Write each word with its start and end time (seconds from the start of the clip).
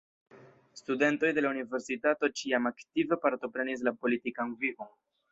Studentoj 0.79 1.27
de 1.39 1.43
la 1.45 1.51
universitato 1.55 2.29
ĉiam 2.41 2.69
aktive 2.69 3.19
partoprenis 3.25 3.83
la 3.89 3.93
politikan 4.07 4.57
vivon. 4.65 4.91